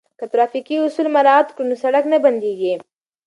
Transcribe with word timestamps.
که 0.19 0.25
ترافیکي 0.33 0.75
اصول 0.85 1.07
مراعات 1.15 1.47
کړو 1.55 1.65
نو 1.69 1.75
سړک 1.83 2.03
نه 2.13 2.17
بندیږي. 2.25 2.73